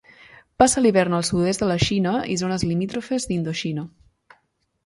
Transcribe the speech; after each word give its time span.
Passa 0.61 0.81
l'hivern 0.85 1.15
al 1.17 1.25
sud-est 1.29 1.61
de 1.65 1.69
la 1.71 1.77
Xina 1.83 2.13
i 2.37 2.39
zones 2.43 2.65
limítrofes 2.71 3.31
d'Indoxina. 3.33 3.89